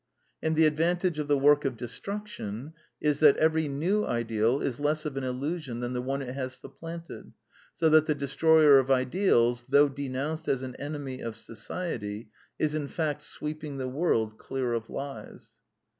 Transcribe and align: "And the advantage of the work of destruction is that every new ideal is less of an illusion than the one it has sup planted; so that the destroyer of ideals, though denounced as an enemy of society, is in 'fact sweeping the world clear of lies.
"And 0.41 0.55
the 0.55 0.65
advantage 0.65 1.19
of 1.19 1.27
the 1.27 1.37
work 1.37 1.63
of 1.63 1.77
destruction 1.77 2.73
is 2.99 3.19
that 3.19 3.37
every 3.37 3.67
new 3.67 4.03
ideal 4.03 4.59
is 4.59 4.79
less 4.79 5.05
of 5.05 5.15
an 5.15 5.23
illusion 5.23 5.79
than 5.79 5.93
the 5.93 6.01
one 6.01 6.23
it 6.23 6.33
has 6.33 6.53
sup 6.55 6.79
planted; 6.79 7.33
so 7.75 7.87
that 7.91 8.07
the 8.07 8.15
destroyer 8.15 8.79
of 8.79 8.89
ideals, 8.89 9.63
though 9.69 9.89
denounced 9.89 10.47
as 10.47 10.63
an 10.63 10.75
enemy 10.77 11.21
of 11.21 11.37
society, 11.37 12.31
is 12.57 12.73
in 12.73 12.87
'fact 12.87 13.21
sweeping 13.21 13.77
the 13.77 13.87
world 13.87 14.39
clear 14.39 14.73
of 14.73 14.89
lies. 14.89 15.51